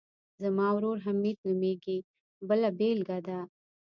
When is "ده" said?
3.27-3.39